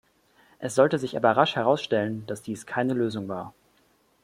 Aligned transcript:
Es 0.57 0.73
sollte 0.73 0.97
sich 0.97 1.15
aber 1.15 1.37
rasch 1.37 1.55
herausstellen, 1.55 2.23
dass 2.25 2.41
dies 2.41 2.65
keine 2.65 2.95
Lösung 2.95 3.27
war. 3.27 3.53